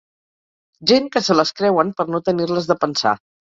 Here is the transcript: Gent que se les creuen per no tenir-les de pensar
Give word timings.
Gent 0.91 1.09
que 1.17 1.23
se 1.27 1.37
les 1.37 1.53
creuen 1.61 1.93
per 2.01 2.09
no 2.15 2.25
tenir-les 2.33 2.73
de 2.75 2.81
pensar 2.89 3.17